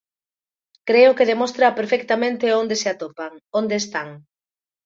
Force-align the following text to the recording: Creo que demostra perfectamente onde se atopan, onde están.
Creo 0.89 1.11
que 1.17 1.29
demostra 1.31 1.75
perfectamente 1.79 2.45
onde 2.61 2.75
se 2.81 2.87
atopan, 2.93 3.33
onde 3.59 3.75
están. 3.83 4.09